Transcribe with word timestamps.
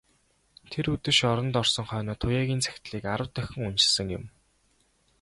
Тэр 0.71 0.85
үдэш 0.95 1.19
оронд 1.31 1.53
орсон 1.61 1.85
хойноо 1.87 2.15
Туяагийн 2.21 2.61
захидлыг 2.63 3.03
арав 3.13 3.29
дахин 3.35 3.61
уншсан 3.67 4.07
юм. 4.17 4.23